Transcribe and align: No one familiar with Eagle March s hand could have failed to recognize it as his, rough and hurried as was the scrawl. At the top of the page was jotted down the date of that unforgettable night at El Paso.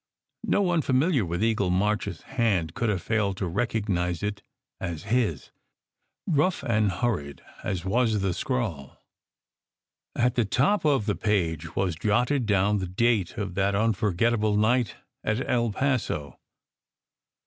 No 0.47 0.63
one 0.63 0.81
familiar 0.81 1.23
with 1.23 1.43
Eagle 1.43 1.69
March 1.69 2.07
s 2.07 2.21
hand 2.23 2.73
could 2.73 2.89
have 2.89 3.03
failed 3.03 3.37
to 3.37 3.45
recognize 3.45 4.23
it 4.23 4.41
as 4.79 5.03
his, 5.03 5.51
rough 6.25 6.63
and 6.63 6.89
hurried 6.89 7.43
as 7.63 7.85
was 7.85 8.21
the 8.21 8.33
scrawl. 8.33 8.97
At 10.15 10.33
the 10.33 10.43
top 10.43 10.85
of 10.85 11.05
the 11.05 11.13
page 11.13 11.75
was 11.75 11.95
jotted 11.95 12.47
down 12.47 12.79
the 12.79 12.87
date 12.87 13.37
of 13.37 13.53
that 13.53 13.75
unforgettable 13.75 14.57
night 14.57 14.95
at 15.23 15.47
El 15.47 15.69
Paso. 15.71 16.39